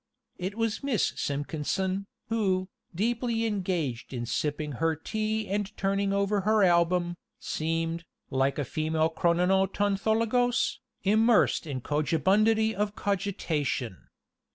[0.39, 6.63] It was Miss Simpkinson, who, deeply engaged in sipping her tea and turning over her
[6.63, 14.07] album, seemed, like a female Chrononotonthologos, "immersed in cogibundity of cogitation."